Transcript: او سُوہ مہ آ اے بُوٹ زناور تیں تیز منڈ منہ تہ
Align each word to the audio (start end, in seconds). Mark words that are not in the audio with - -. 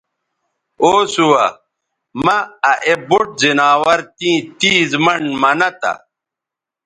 او 0.83 0.91
سُوہ 1.13 1.43
مہ 2.23 2.37
آ 2.71 2.73
اے 2.87 2.93
بُوٹ 3.07 3.27
زناور 3.41 3.99
تیں 4.17 4.37
تیز 4.59 4.91
منڈ 5.05 5.27
منہ 5.41 5.69
تہ 5.81 5.91